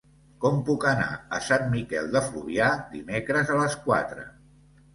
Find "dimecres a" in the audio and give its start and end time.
2.97-3.61